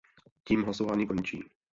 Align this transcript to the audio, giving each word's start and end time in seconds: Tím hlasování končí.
Tím 0.43 0.63
hlasování 0.63 1.07
končí. 1.07 1.43